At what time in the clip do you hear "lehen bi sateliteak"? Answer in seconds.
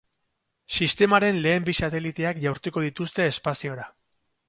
1.45-2.43